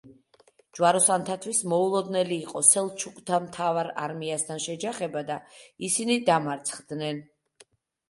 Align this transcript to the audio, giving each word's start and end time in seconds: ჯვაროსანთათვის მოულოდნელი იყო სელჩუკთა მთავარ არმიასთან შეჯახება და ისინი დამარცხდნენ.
ჯვაროსანთათვის 0.77 1.59
მოულოდნელი 1.73 2.39
იყო 2.47 2.63
სელჩუკთა 2.71 3.41
მთავარ 3.45 3.93
არმიასთან 4.09 4.65
შეჯახება 4.69 5.27
და 5.33 5.41
ისინი 5.93 6.21
დამარცხდნენ. 6.35 7.27